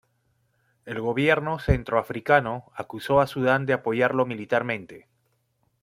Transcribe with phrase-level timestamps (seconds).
[0.83, 5.07] El Gobierno Centroafricano acusó a Sudán de apoyarlo militarmente.